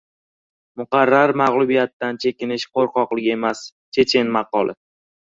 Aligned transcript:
Muqarrar 0.79 1.33
mag‘lubiyatdan 1.41 2.17
chekinish 2.23 2.65
qo‘rqoqlik 2.77 3.27
emas. 3.33 3.61
Chechen 3.99 4.33
maqoli 4.39 4.75